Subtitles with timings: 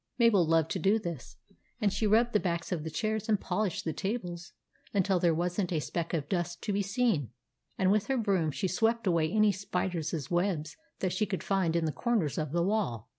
[0.17, 1.35] Mabel loved to do this,
[1.79, 4.51] and she rubbed the backs of the chairs and polished the tables
[4.95, 7.29] until there was n't a speck of dust to be seen;
[7.77, 11.85] and with her broom she swept away any spiders' webs that she could find in
[11.85, 13.09] the corners of the wall.